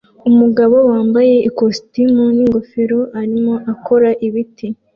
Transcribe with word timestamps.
Umugabo 0.29 0.75
wambaye 0.89 1.35
ikositimu 1.49 2.23
n'ingofero 2.35 2.99
arimo 3.21 3.55
akora 3.71 4.09
ibiti 4.27 4.67